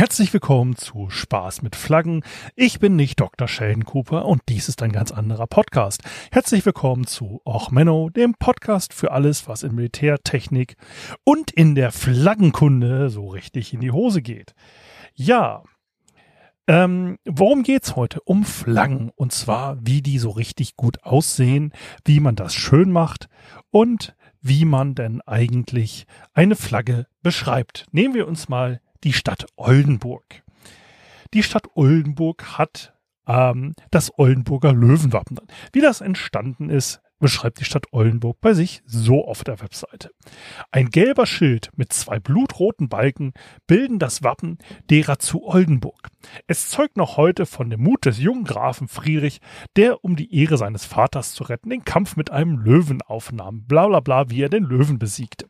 Herzlich 0.00 0.32
willkommen 0.32 0.76
zu 0.76 1.10
Spaß 1.10 1.60
mit 1.60 1.76
Flaggen. 1.76 2.24
Ich 2.56 2.78
bin 2.78 2.96
nicht 2.96 3.20
Dr. 3.20 3.46
Sheldon 3.46 3.84
Cooper 3.84 4.24
und 4.24 4.40
dies 4.48 4.70
ist 4.70 4.80
ein 4.82 4.92
ganz 4.92 5.12
anderer 5.12 5.46
Podcast. 5.46 6.00
Herzlich 6.32 6.64
willkommen 6.64 7.06
zu 7.06 7.42
Och 7.44 7.70
Menno, 7.70 8.08
dem 8.08 8.32
Podcast 8.32 8.94
für 8.94 9.10
alles, 9.10 9.46
was 9.46 9.62
in 9.62 9.74
Militärtechnik 9.74 10.76
und 11.22 11.50
in 11.50 11.74
der 11.74 11.92
Flaggenkunde 11.92 13.10
so 13.10 13.28
richtig 13.28 13.74
in 13.74 13.80
die 13.80 13.90
Hose 13.90 14.22
geht. 14.22 14.54
Ja, 15.14 15.64
ähm, 16.66 17.18
worum 17.26 17.62
geht's 17.62 17.94
heute? 17.94 18.22
Um 18.22 18.46
Flaggen. 18.46 19.10
Und 19.16 19.32
zwar, 19.32 19.76
wie 19.82 20.00
die 20.00 20.18
so 20.18 20.30
richtig 20.30 20.76
gut 20.76 21.04
aussehen, 21.04 21.74
wie 22.06 22.20
man 22.20 22.36
das 22.36 22.54
schön 22.54 22.90
macht 22.90 23.28
und 23.70 24.16
wie 24.40 24.64
man 24.64 24.94
denn 24.94 25.20
eigentlich 25.26 26.06
eine 26.32 26.56
Flagge 26.56 27.06
beschreibt. 27.22 27.84
Nehmen 27.92 28.14
wir 28.14 28.26
uns 28.26 28.48
mal 28.48 28.80
die 29.04 29.12
Stadt 29.12 29.46
Oldenburg. 29.56 30.42
Die 31.32 31.42
Stadt 31.42 31.68
Oldenburg 31.74 32.58
hat 32.58 32.94
ähm, 33.26 33.74
das 33.90 34.18
Oldenburger 34.18 34.72
Löwenwappen. 34.72 35.38
Wie 35.72 35.80
das 35.80 36.00
entstanden 36.00 36.70
ist, 36.70 37.00
beschreibt 37.20 37.60
die 37.60 37.64
Stadt 37.64 37.84
Oldenburg 37.92 38.40
bei 38.40 38.54
sich 38.54 38.82
so 38.86 39.24
auf 39.24 39.44
der 39.44 39.60
Webseite. 39.60 40.10
Ein 40.72 40.88
gelber 40.88 41.26
Schild 41.26 41.70
mit 41.76 41.92
zwei 41.92 42.18
blutroten 42.18 42.88
Balken 42.88 43.32
bilden 43.66 43.98
das 43.98 44.24
Wappen 44.24 44.58
derer 44.88 45.18
zu 45.18 45.44
Oldenburg. 45.44 46.08
Es 46.46 46.70
zeugt 46.70 46.96
noch 46.96 47.16
heute 47.16 47.46
von 47.46 47.70
dem 47.70 47.82
Mut 47.82 48.06
des 48.06 48.18
jungen 48.18 48.44
Grafen 48.44 48.88
Friedrich, 48.88 49.40
der, 49.76 50.02
um 50.02 50.16
die 50.16 50.34
Ehre 50.34 50.56
seines 50.56 50.84
Vaters 50.84 51.34
zu 51.34 51.44
retten, 51.44 51.70
den 51.70 51.84
Kampf 51.84 52.16
mit 52.16 52.30
einem 52.30 52.58
Löwen 52.58 53.02
aufnahm. 53.02 53.64
Bla 53.66 53.86
bla 53.86 54.00
bla, 54.00 54.30
wie 54.30 54.42
er 54.42 54.48
den 54.48 54.64
Löwen 54.64 54.98
besiegte. 54.98 55.46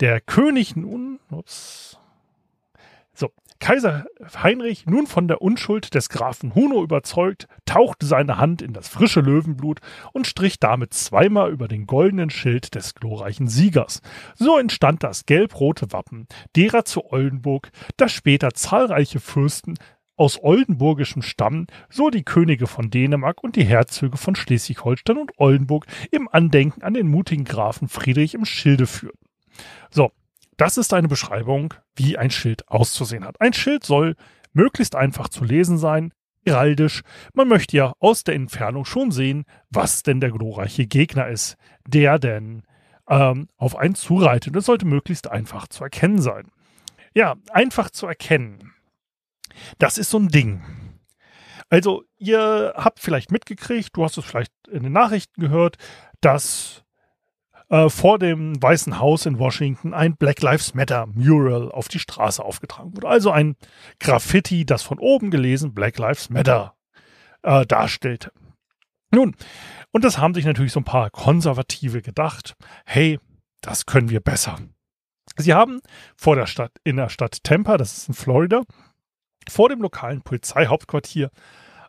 Der 0.00 0.22
König 0.22 0.76
nun, 0.76 1.20
ups, 1.30 1.98
so, 3.12 3.28
Kaiser 3.58 4.06
Heinrich, 4.42 4.86
nun 4.86 5.06
von 5.06 5.28
der 5.28 5.42
Unschuld 5.42 5.94
des 5.94 6.08
Grafen 6.08 6.54
Huno 6.54 6.82
überzeugt, 6.82 7.48
tauchte 7.66 8.06
seine 8.06 8.38
Hand 8.38 8.62
in 8.62 8.72
das 8.72 8.88
frische 8.88 9.20
Löwenblut 9.20 9.80
und 10.14 10.26
strich 10.26 10.58
damit 10.58 10.94
zweimal 10.94 11.52
über 11.52 11.68
den 11.68 11.86
goldenen 11.86 12.30
Schild 12.30 12.74
des 12.74 12.94
glorreichen 12.94 13.46
Siegers. 13.46 14.00
So 14.36 14.56
entstand 14.56 15.04
das 15.04 15.26
gelb-rote 15.26 15.92
Wappen 15.92 16.26
derer 16.56 16.86
zu 16.86 17.12
Oldenburg, 17.12 17.70
das 17.98 18.10
später 18.10 18.54
zahlreiche 18.54 19.20
Fürsten 19.20 19.74
aus 20.16 20.42
oldenburgischem 20.42 21.20
Stamm, 21.20 21.66
so 21.90 22.08
die 22.08 22.24
Könige 22.24 22.66
von 22.66 22.90
Dänemark 22.90 23.44
und 23.44 23.54
die 23.56 23.64
Herzöge 23.64 24.16
von 24.16 24.34
Schleswig-Holstein 24.34 25.18
und 25.18 25.32
Oldenburg 25.36 25.84
im 26.10 26.26
Andenken 26.26 26.82
an 26.82 26.94
den 26.94 27.08
mutigen 27.08 27.44
Grafen 27.44 27.88
Friedrich 27.88 28.32
im 28.32 28.46
Schilde 28.46 28.86
führten. 28.86 29.29
So, 29.90 30.12
das 30.56 30.76
ist 30.76 30.92
eine 30.92 31.08
Beschreibung, 31.08 31.74
wie 31.96 32.18
ein 32.18 32.30
Schild 32.30 32.68
auszusehen 32.68 33.24
hat. 33.24 33.40
Ein 33.40 33.52
Schild 33.52 33.84
soll 33.84 34.16
möglichst 34.52 34.94
einfach 34.94 35.28
zu 35.28 35.44
lesen 35.44 35.78
sein, 35.78 36.12
heraldisch. 36.44 37.02
Man 37.34 37.48
möchte 37.48 37.76
ja 37.76 37.92
aus 37.98 38.24
der 38.24 38.34
Entfernung 38.34 38.84
schon 38.84 39.10
sehen, 39.10 39.44
was 39.70 40.02
denn 40.02 40.20
der 40.20 40.30
glorreiche 40.30 40.86
Gegner 40.86 41.28
ist, 41.28 41.56
der 41.86 42.18
denn 42.18 42.62
ähm, 43.08 43.48
auf 43.56 43.76
einen 43.76 43.94
zureitet. 43.94 44.56
Es 44.56 44.66
sollte 44.66 44.86
möglichst 44.86 45.30
einfach 45.30 45.68
zu 45.68 45.84
erkennen 45.84 46.20
sein. 46.20 46.50
Ja, 47.14 47.36
einfach 47.50 47.90
zu 47.90 48.06
erkennen. 48.06 48.72
Das 49.78 49.98
ist 49.98 50.10
so 50.10 50.18
ein 50.18 50.28
Ding. 50.28 50.62
Also, 51.68 52.04
ihr 52.18 52.74
habt 52.76 53.00
vielleicht 53.00 53.30
mitgekriegt, 53.30 53.96
du 53.96 54.04
hast 54.04 54.18
es 54.18 54.24
vielleicht 54.24 54.52
in 54.68 54.82
den 54.82 54.92
Nachrichten 54.92 55.40
gehört, 55.40 55.76
dass 56.20 56.84
äh, 57.70 57.88
vor 57.88 58.18
dem 58.18 58.60
Weißen 58.60 58.98
Haus 58.98 59.26
in 59.26 59.38
Washington 59.38 59.94
ein 59.94 60.16
Black 60.16 60.42
Lives 60.42 60.74
Matter 60.74 61.06
Mural 61.06 61.70
auf 61.70 61.88
die 61.88 62.00
Straße 62.00 62.44
aufgetragen 62.44 62.96
wurde. 62.96 63.08
Also 63.08 63.30
ein 63.30 63.56
Graffiti, 64.00 64.66
das 64.66 64.82
von 64.82 64.98
oben 64.98 65.30
gelesen 65.30 65.72
Black 65.72 65.98
Lives 65.98 66.30
Matter 66.30 66.74
äh, 67.42 67.64
darstellte. 67.64 68.32
Nun, 69.12 69.34
und 69.92 70.04
das 70.04 70.18
haben 70.18 70.34
sich 70.34 70.44
natürlich 70.44 70.72
so 70.72 70.80
ein 70.80 70.84
paar 70.84 71.10
Konservative 71.10 72.02
gedacht, 72.02 72.54
hey, 72.84 73.18
das 73.60 73.86
können 73.86 74.10
wir 74.10 74.20
besser. 74.20 74.58
Sie 75.36 75.54
haben 75.54 75.80
vor 76.16 76.36
der 76.36 76.46
Stadt, 76.46 76.72
in 76.84 76.96
der 76.96 77.08
Stadt 77.08 77.42
Tampa, 77.44 77.76
das 77.76 77.98
ist 77.98 78.08
in 78.08 78.14
Florida, 78.14 78.62
vor 79.48 79.68
dem 79.68 79.80
lokalen 79.80 80.22
Polizeihauptquartier 80.22 81.30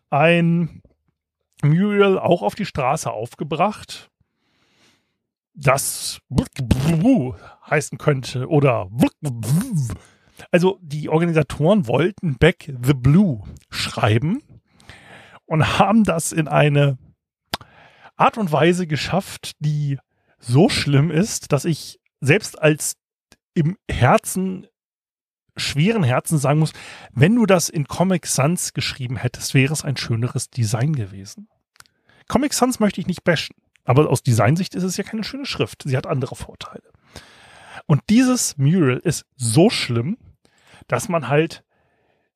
ein 0.10 0.84
Mural 1.64 2.20
auch 2.20 2.44
auf 2.44 2.56
die 2.56 2.66
Straße 2.66 3.12
aufgebracht, 3.12 4.11
das 5.54 6.22
heißen 7.70 7.98
könnte 7.98 8.48
oder 8.48 8.90
also 10.52 10.80
die 10.82 11.10
Organisatoren 11.10 11.88
wollten 11.88 12.38
Back 12.38 12.74
the 12.84 12.94
Blue 12.94 13.44
schreiben 13.70 14.42
und 15.46 15.80
haben 15.80 16.04
das 16.04 16.32
in 16.32 16.48
eine 16.48 16.98
Art 18.16 18.38
und 18.38 18.52
Weise 18.52 18.88
geschafft, 18.88 19.54
die 19.60 20.00
so 20.40 20.70
schlimm 20.70 21.12
ist, 21.12 21.52
dass 21.52 21.66
ich 21.66 22.00
selbst 22.20 22.62
als 22.62 22.96
im 23.54 23.78
Herzen 23.90 24.68
schweren 25.58 26.04
Herzen 26.04 26.38
sagen 26.38 26.60
muss, 26.60 26.74
wenn 27.12 27.36
du 27.36 27.46
das 27.46 27.70
in 27.70 27.88
Comic 27.88 28.26
Sans 28.26 28.74
geschrieben 28.74 29.18
hättest, 29.18 29.54
wäre 29.54 29.74
es 29.74 29.84
ein 29.84 29.98
schöneres 29.98 30.50
Design 30.50 30.96
gewesen. 30.96 31.50
Comic 32.28 32.54
Sans 32.54 32.80
möchte 32.80 33.02
ich 33.02 33.08
nicht 33.08 33.24
bashen. 33.24 33.56
Aber 33.92 34.10
aus 34.10 34.24
Designsicht 34.24 34.74
ist 34.74 34.84
es 34.84 34.96
ja 34.96 35.04
keine 35.04 35.26
schöne 35.26 35.46
Schrift. 35.46 35.84
Sie 35.84 35.98
hat 35.98 36.08
andere 36.08 36.38
Vorteile. 36.38 36.94
Und 37.88 38.02
dieses 38.10 38.58
Mural 38.58 39.00
ist 39.00 39.26
so 39.36 39.70
schlimm, 39.70 40.18
dass 40.88 41.10
man 41.10 41.28
halt 41.28 41.66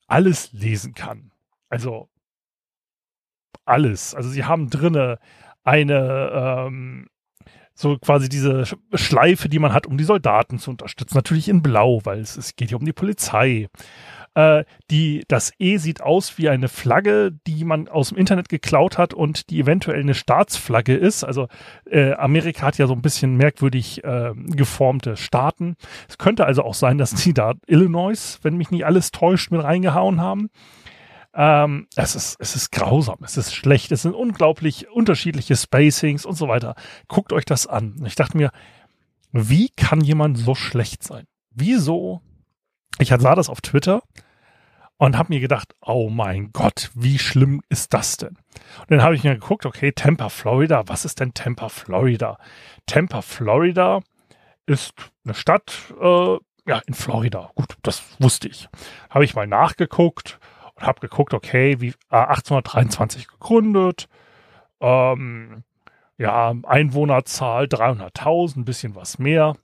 alles 0.06 0.52
lesen 0.52 0.94
kann. 0.96 1.32
Also 1.70 2.10
alles. 3.64 4.14
Also 4.14 4.30
sie 4.30 4.44
haben 4.44 4.70
drinne 4.70 5.18
eine 5.64 6.68
ähm, 6.68 7.08
so 7.74 7.98
quasi 8.00 8.28
diese 8.28 8.66
Schleife, 8.94 9.48
die 9.48 9.60
man 9.60 9.72
hat, 9.72 9.88
um 9.88 9.98
die 9.98 10.04
Soldaten 10.04 10.60
zu 10.60 10.72
unterstützen. 10.72 11.16
Natürlich 11.16 11.48
in 11.48 11.62
Blau, 11.62 12.02
weil 12.04 12.20
es, 12.20 12.36
es 12.36 12.58
geht 12.58 12.72
ja 12.72 12.78
um 12.78 12.86
die 12.86 12.92
Polizei. 12.92 13.70
Äh, 14.36 14.66
die, 14.92 15.24
das 15.30 15.54
E 15.60 15.78
sieht 15.78 16.02
aus 16.02 16.38
wie 16.38 16.50
eine 16.50 16.68
Flagge, 16.68 17.32
die 17.48 17.64
man 17.64 17.88
aus 17.88 18.10
dem 18.10 18.18
Internet 18.18 18.50
geklaut 18.50 18.98
hat 18.98 19.14
und 19.14 19.50
die 19.50 19.62
eventuell 19.62 20.02
eine 20.02 20.14
Staatsflagge 20.14 20.94
ist. 20.94 21.24
Also 21.24 21.48
äh, 21.90 22.12
Amerika 22.14 22.68
hat 22.68 22.78
ja 22.78 22.86
so 22.86 22.94
ein 22.94 23.02
bisschen 23.02 23.38
merkwürdig 23.38 24.04
äh, 24.04 24.34
geformte 24.36 25.16
Staaten. 25.16 25.78
Es 26.10 26.18
könnte 26.18 26.46
also 26.46 26.64
auch 26.64 26.74
sein, 26.74 26.98
dass 26.98 27.16
die 27.16 27.34
da 27.34 27.54
Illinois, 27.66 28.40
wenn 28.42 28.58
mich 28.58 28.72
nicht 28.72 28.86
alles 28.86 29.12
täuscht, 29.12 29.52
mit 29.52 29.64
reingehauen 29.64 30.20
haben. 30.20 30.50
Ähm, 31.34 31.88
es, 31.96 32.16
ist, 32.16 32.36
es 32.40 32.56
ist 32.56 32.72
grausam, 32.72 33.18
es 33.24 33.38
ist 33.38 33.54
schlecht, 33.54 33.92
es 33.92 34.02
sind 34.02 34.16
unglaublich 34.16 34.90
unterschiedliche 34.90 35.56
Spacings 35.56 36.26
und 36.26 36.36
so 36.36 36.48
weiter. 36.50 36.76
Guckt 37.08 37.32
euch 37.32 37.46
das 37.46 37.68
an. 37.68 38.02
Ich 38.06 38.16
dachte 38.16 38.38
mir, 38.38 38.52
wie 39.32 39.70
kann 39.70 40.02
jemand 40.02 40.38
so 40.38 40.56
schlecht 40.56 41.04
sein? 41.04 41.26
Wieso? 41.52 42.22
Ich 43.00 43.10
sah 43.10 43.36
das 43.36 43.50
auf 43.50 43.62
Twitter 43.62 44.02
und 44.98 45.18
habe 45.18 45.34
mir 45.34 45.40
gedacht, 45.40 45.76
oh 45.82 46.10
mein 46.10 46.52
Gott, 46.52 46.92
wie 46.94 47.20
schlimm 47.20 47.62
ist 47.70 47.94
das 47.94 48.18
denn? 48.18 48.38
Und 48.80 48.92
dann 48.92 49.04
habe 49.04 49.16
ich 49.16 49.24
mir 49.24 49.34
geguckt, 49.34 49.66
okay, 49.66 49.92
Tampa, 49.92 50.30
Florida, 50.30 50.84
was 50.88 51.06
ist 51.06 51.20
denn 51.20 51.34
Tampa, 51.34 51.70
Florida? 51.70 52.38
Tampa, 52.86 53.22
Florida 53.22 54.02
ist 54.66 54.94
eine 55.24 55.34
Stadt, 55.34 55.94
äh, 56.02 56.38
ja, 56.68 56.82
in 56.88 56.94
Florida. 56.94 57.52
Gut, 57.56 57.78
das 57.84 58.04
wusste 58.20 58.48
ich. 58.48 58.68
Habe 59.10 59.26
ich 59.26 59.36
mal 59.36 59.48
nachgeguckt 59.48 60.40
und 60.76 60.86
habe 60.86 61.00
geguckt, 61.00 61.34
okay, 61.34 61.80
wie 61.82 61.90
äh, 62.10 62.16
1823 62.16 63.28
gegründet, 63.28 64.08
ähm, 64.80 65.64
ja, 66.18 66.54
Einwohnerzahl 66.64 67.66
300.000, 67.66 68.58
ein 68.60 68.66
bisschen 68.66 68.96
was 68.96 69.20
mehr. 69.20 69.56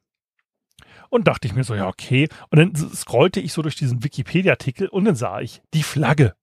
Und 1.11 1.27
dachte 1.27 1.45
ich 1.45 1.53
mir 1.53 1.65
so, 1.65 1.75
ja, 1.75 1.89
okay. 1.89 2.29
Und 2.49 2.57
dann 2.57 2.73
scrollte 2.73 3.41
ich 3.41 3.51
so 3.51 3.61
durch 3.61 3.75
diesen 3.75 4.01
Wikipedia-Artikel 4.01 4.87
und 4.87 5.03
dann 5.03 5.15
sah 5.15 5.41
ich 5.41 5.61
die 5.73 5.83
Flagge. 5.83 6.35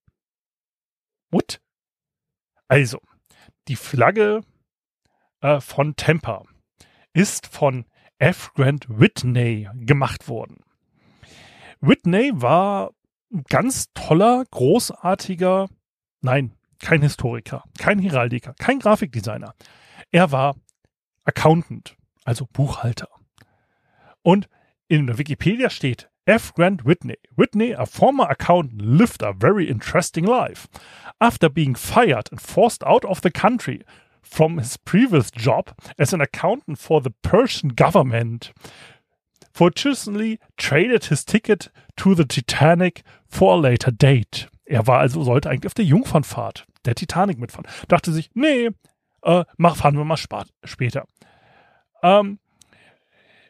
What? 1.30 1.62
Also, 2.68 3.00
die 3.68 3.76
Flagge 3.76 4.42
äh, 5.40 5.62
von 5.62 5.96
Tampa 5.96 6.44
ist 7.14 7.46
von 7.46 7.86
F. 8.18 8.52
Grant 8.52 8.86
Whitney 8.90 9.70
gemacht 9.74 10.28
worden. 10.28 10.58
Whitney 11.80 12.32
war 12.34 12.90
ein 13.32 13.44
ganz 13.48 13.90
toller, 13.94 14.44
großartiger, 14.50 15.68
nein, 16.20 16.54
kein 16.78 17.00
Historiker, 17.00 17.64
kein 17.78 18.00
Heraldiker, 18.00 18.52
kein 18.52 18.80
Grafikdesigner. 18.80 19.54
Er 20.10 20.30
war 20.30 20.56
Accountant, 21.24 21.96
also 22.24 22.46
Buchhalter. 22.52 23.08
Und 24.22 24.48
in 24.88 25.06
der 25.06 25.18
Wikipedia 25.18 25.70
steht 25.70 26.08
F. 26.26 26.52
Grant 26.54 26.84
Whitney. 26.84 27.16
Whitney, 27.36 27.74
a 27.74 27.86
former 27.86 28.28
accountant, 28.28 28.82
lived 28.82 29.22
a 29.22 29.32
very 29.32 29.68
interesting 29.68 30.24
life. 30.24 30.68
After 31.20 31.48
being 31.48 31.74
fired 31.74 32.28
and 32.30 32.40
forced 32.40 32.84
out 32.84 33.04
of 33.04 33.22
the 33.22 33.30
country 33.30 33.82
from 34.22 34.58
his 34.58 34.76
previous 34.76 35.30
job 35.30 35.74
as 35.98 36.12
an 36.12 36.20
accountant 36.20 36.78
for 36.78 37.00
the 37.00 37.14
Persian 37.22 37.70
government, 37.70 38.52
fortunately 39.54 40.38
traded 40.58 41.06
his 41.06 41.24
ticket 41.24 41.70
to 41.96 42.14
the 42.14 42.26
Titanic 42.26 43.02
for 43.26 43.54
a 43.54 43.56
later 43.56 43.90
date. 43.90 44.48
Er 44.66 44.86
war 44.86 45.00
also, 45.00 45.22
sollte 45.22 45.48
eigentlich 45.48 45.66
auf 45.66 45.74
der 45.74 45.86
Jungfernfahrt 45.86 46.66
der 46.84 46.94
Titanic 46.94 47.38
mitfahren. 47.38 47.66
Dachte 47.88 48.12
sich, 48.12 48.30
nee, 48.34 48.70
äh, 49.22 49.44
mach, 49.56 49.76
fahren 49.76 49.96
wir 49.96 50.04
mal 50.04 50.18
später. 50.64 51.06
Um, 52.02 52.38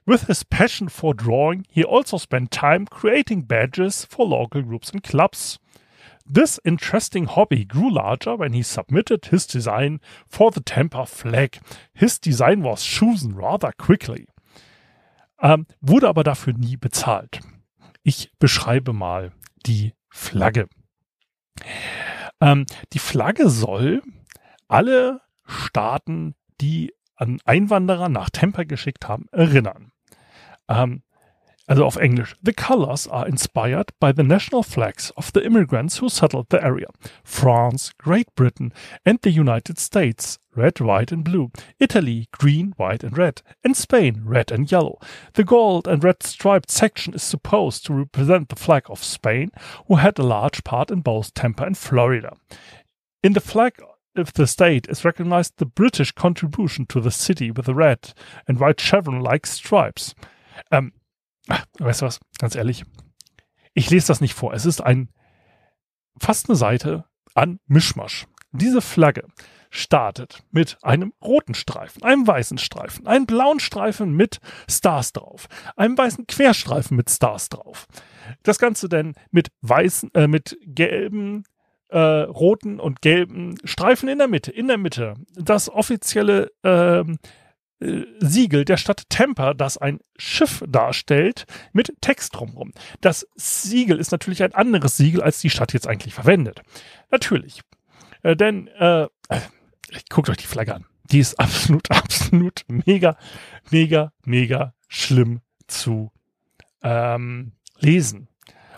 with 0.09 0.27
his 0.27 0.43
passion 0.43 0.89
for 0.89 1.13
drawing, 1.13 1.67
he 1.69 1.85
also 1.85 2.17
spent 2.17 2.51
time 2.51 2.87
creating 2.87 3.43
badges 3.43 4.07
for 4.07 4.27
local 4.27 4.63
groups 4.63 4.91
and 4.91 5.03
clubs. 5.03 5.59
This 6.25 6.59
interesting 6.65 7.27
hobby 7.27 7.67
grew 7.67 7.91
larger 7.91 8.35
when 8.35 8.55
he 8.55 8.63
submitted 8.63 9.27
his 9.27 9.47
design 9.47 10.01
for 10.27 10.51
the 10.51 10.61
Tampa 10.61 11.05
flag. 11.05 11.59
His 11.93 12.19
design 12.19 12.63
was 12.63 12.83
chosen 12.83 13.35
rather 13.35 13.73
quickly. 13.79 14.29
Ähm, 15.41 15.67
wurde 15.83 16.09
aber 16.09 16.25
dafür 16.25 16.55
nie 16.55 16.77
bezahlt. 16.77 17.41
Ich 18.03 18.33
beschreibe 18.39 18.95
mal 18.95 19.33
die 19.67 19.93
Flagge. 20.09 20.69
Ähm, 22.41 22.65
die 22.95 22.99
Flagge 22.99 23.51
soll 23.51 24.03
alle 24.69 25.21
Staaten, 25.45 26.35
die 26.61 26.95
an 27.15 27.41
Einwanderer 27.45 28.09
nach 28.09 28.31
Tampa 28.31 28.65
geschickt 28.65 29.07
haben, 29.07 29.27
erinnern. 29.33 29.93
Ähm, 30.69 31.03
also 31.69 31.85
auf 31.85 31.97
Englisch. 31.97 32.35
The 32.43 32.55
colors 32.55 33.07
are 33.07 33.29
inspired 33.29 33.93
by 34.01 34.13
the 34.13 34.23
national 34.23 34.63
flags 34.63 35.11
of 35.17 35.33
the 35.33 35.45
immigrants 35.45 35.99
who 35.99 36.09
settled 36.09 36.49
the 36.49 36.65
area. 36.65 36.87
France, 37.23 37.93
Great 37.99 38.35
Britain 38.35 38.73
and 39.05 39.21
the 39.21 39.31
United 39.31 39.79
States, 39.79 40.39
red, 40.57 40.81
white 40.81 41.13
and 41.13 41.23
blue. 41.23 41.51
Italy, 41.79 42.27
green, 42.33 42.73
white 42.79 43.05
and 43.05 43.19
red. 43.19 43.43
And 43.63 43.77
Spain, 43.77 44.23
red 44.25 44.51
and 44.51 44.71
yellow. 44.73 44.99
The 45.35 45.45
gold 45.45 45.87
and 45.87 46.03
red 46.03 46.23
striped 46.23 46.71
section 46.71 47.13
is 47.13 47.23
supposed 47.23 47.85
to 47.87 47.95
represent 47.95 48.49
the 48.49 48.57
flag 48.57 48.85
of 48.89 49.05
Spain, 49.05 49.53
who 49.87 49.97
had 49.97 50.19
a 50.19 50.23
large 50.23 50.65
part 50.65 50.91
in 50.91 51.03
both 51.03 51.35
Tampa 51.35 51.65
and 51.65 51.77
Florida. 51.77 52.35
In 53.23 53.35
the 53.35 53.41
flag 53.41 53.75
of 54.17 54.33
the 54.33 54.47
state 54.47 54.87
is 54.89 55.05
recognized 55.05 55.55
the 55.59 55.67
British 55.67 56.13
contribution 56.13 56.87
to 56.87 57.01
the 57.01 57.11
city 57.11 57.51
with 57.51 57.67
the 57.67 57.75
red 57.75 58.15
and 58.49 58.59
white 58.59 58.81
chevron-like 58.81 59.47
stripes. 59.47 60.15
Ähm, 60.71 60.93
weißt 61.79 62.03
du 62.03 62.07
was? 62.07 62.21
Ganz 62.39 62.55
ehrlich. 62.55 62.85
Ich 63.75 63.91
lese 63.91 64.09
das 64.09 64.21
nicht 64.21 64.35
vor. 64.35 64.53
Es 64.53 64.67
ist 64.67 64.81
ein, 64.81 65.09
fast 66.19 66.49
eine 66.49 66.57
Seite 66.57 67.05
an 67.35 67.61
Mischmasch. 67.67 68.27
Diese 68.53 68.81
Flagge 68.81 69.27
startet 69.71 70.43
mit 70.51 70.79
einem 70.83 71.13
roten 71.23 71.55
Streifen, 71.55 72.03
einem 72.03 72.27
weißen 72.27 72.59
Streifen, 72.59 73.07
einem 73.07 73.27
blauen 73.27 73.61
Streifen 73.61 74.13
mit 74.13 74.39
Stars 74.69 75.13
drauf, 75.13 75.47
einem 75.77 75.97
weißen 75.97 76.27
Querstreifen 76.27 76.97
mit 76.97 77.11
Stars 77.11 77.51
drauf. 77.51 77.87
Das 78.43 78.59
Ganze 78.59 78.89
denn 78.89 79.15
mit 79.31 79.49
weißen, 79.61 80.11
äh, 80.15 80.27
mit 80.27 80.59
gelben, 80.63 81.45
äh, 81.89 81.99
roten 81.99 82.81
und 82.81 83.03
gelben 83.03 83.57
Streifen 83.65 84.09
in 84.09 84.19
der 84.19 84.29
Mitte, 84.29 84.51
in 84.51 84.69
der 84.69 84.79
Mitte. 84.79 85.15
Das 85.35 85.71
offizielle 85.71 86.51
äh, 86.63 87.05
Siegel 87.81 88.65
der 88.65 88.77
Stadt 88.77 89.05
Tampa, 89.09 89.55
das 89.55 89.79
ein 89.79 90.01
Schiff 90.17 90.65
darstellt, 90.67 91.47
mit 91.73 91.95
Text 92.01 92.35
drumherum. 92.35 92.73
Das 93.01 93.27
Siegel 93.37 93.99
ist 93.99 94.11
natürlich 94.11 94.43
ein 94.43 94.55
anderes 94.55 94.97
Siegel, 94.97 95.23
als 95.23 95.41
die 95.41 95.51
Stadt 95.51 95.73
jetzt 95.73 95.87
eigentlich 95.87 96.15
verwendet. 96.15 96.63
Natürlich. 97.11 97.61
Äh, 98.23 98.35
denn, 98.35 98.67
äh, 98.69 99.07
guckt 100.11 100.29
euch 100.29 100.39
die 100.39 100.47
Flagge 100.47 100.75
an. 100.75 100.87
Die 101.05 101.21
ist 101.21 101.39
absolut, 101.39 101.91
absolut 101.91 102.63
mega, 102.67 103.17
mega, 103.71 104.13
mega 104.25 104.75
schlimm 104.89 105.41
zu 105.69 106.11
ähm, 106.83 107.53
lesen. 107.79 108.29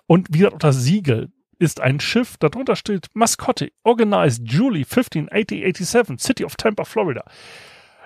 Und 0.07 0.29
wie 0.31 0.39
gesagt, 0.39 0.63
das 0.63 0.77
Siegel 0.77 1.33
ist 1.59 1.81
ein 1.81 2.01
Schiff, 2.01 2.37
darunter 2.39 2.77
steht 2.77 3.09
Mascotte, 3.15 3.71
Organized 3.83 4.51
Julie 4.51 4.85
158087, 4.85 6.19
City 6.19 6.45
of 6.45 6.57
Tampa, 6.57 6.85
Florida. 6.85 7.25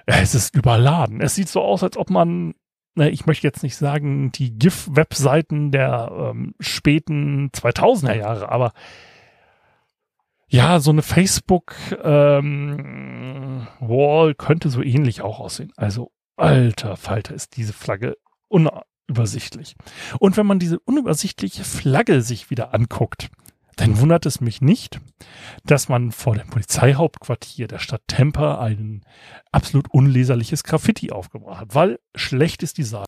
Es 0.06 0.35
ist 0.35 0.55
überladen. 0.55 1.21
Es 1.21 1.35
sieht 1.35 1.49
so 1.49 1.62
aus, 1.62 1.83
als 1.83 1.97
ob 1.97 2.11
man, 2.11 2.55
ne, 2.95 3.11
ich 3.11 3.27
möchte 3.27 3.47
jetzt 3.47 3.62
nicht 3.62 3.77
sagen, 3.77 4.33
die 4.33 4.59
GIF-Webseiten 4.59 5.71
der 5.71 6.11
ähm, 6.12 6.55
späten 6.61 7.51
2000er 7.51 8.15
Jahre, 8.15 8.51
aber 8.51 8.73
ja, 10.49 10.79
so 10.79 10.91
eine 10.91 11.03
Facebook-Wall 11.03 12.45
ähm, 14.29 14.37
könnte 14.37 14.69
so 14.69 14.83
ähnlich 14.83 15.23
auch 15.23 15.41
aussehen. 15.41 15.73
Also, 15.77 16.12
alter 16.37 16.97
Falter, 16.97 17.35
ist 17.35 17.56
diese 17.56 17.73
Flagge 17.73 18.17
unübersichtlich. 18.49 19.75
Und 20.19 20.37
wenn 20.37 20.47
man 20.47 20.59
diese 20.59 20.79
unübersichtliche 20.81 21.65
Flagge 21.65 22.21
sich 22.23 22.51
wieder 22.51 22.75
anguckt, 22.75 23.31
dann 23.76 23.99
wundert 23.99 24.26
es 24.26 24.41
mich 24.41 24.61
nicht, 24.61 25.00
dass 25.65 25.88
man 25.88 26.12
vor 26.12 26.37
dem 26.37 26.49
Polizeihauptquartier 26.49 27.67
der 27.67 27.79
Stadt 27.79 28.03
Tampa 28.06 28.61
ein 28.61 29.05
absolut 29.53 29.91
unleserliches 29.91 30.65
Graffiti 30.65 31.11
aufgebracht 31.11 31.61
hat, 31.61 31.75
weil 31.75 31.99
schlechtes 32.15 32.73
Design 32.73 33.06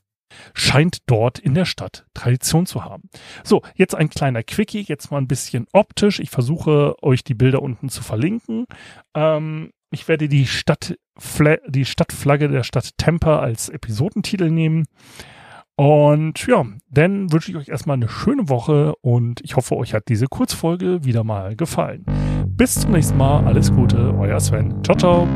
scheint 0.54 0.98
dort 1.06 1.38
in 1.38 1.54
der 1.54 1.64
Stadt 1.64 2.06
Tradition 2.14 2.66
zu 2.66 2.84
haben. 2.84 3.08
So, 3.44 3.62
jetzt 3.74 3.94
ein 3.94 4.10
kleiner 4.10 4.42
Quickie, 4.42 4.82
jetzt 4.82 5.10
mal 5.10 5.18
ein 5.18 5.28
bisschen 5.28 5.66
optisch. 5.72 6.20
Ich 6.20 6.30
versuche 6.30 6.94
euch 7.02 7.24
die 7.24 7.34
Bilder 7.34 7.62
unten 7.62 7.88
zu 7.88 8.02
verlinken. 8.02 8.66
Ähm, 9.14 9.70
ich 9.90 10.08
werde 10.08 10.28
die, 10.28 10.46
Stadt, 10.46 10.96
die 11.68 11.84
Stadtflagge 11.84 12.48
der 12.48 12.64
Stadt 12.64 12.90
Tampa 12.98 13.38
als 13.38 13.68
Episodentitel 13.68 14.50
nehmen. 14.50 14.86
Und 15.76 16.46
ja, 16.46 16.64
dann 16.90 17.30
wünsche 17.32 17.50
ich 17.50 17.56
euch 17.56 17.68
erstmal 17.68 17.96
eine 17.96 18.08
schöne 18.08 18.48
Woche 18.48 18.94
und 19.02 19.42
ich 19.42 19.56
hoffe, 19.56 19.76
euch 19.76 19.92
hat 19.92 20.08
diese 20.08 20.26
Kurzfolge 20.26 21.04
wieder 21.04 21.22
mal 21.22 21.54
gefallen. 21.54 22.06
Bis 22.46 22.76
zum 22.76 22.92
nächsten 22.92 23.18
Mal. 23.18 23.44
Alles 23.44 23.70
Gute, 23.70 24.14
euer 24.18 24.40
Sven. 24.40 24.82
Ciao, 24.82 24.96
ciao. 24.96 25.28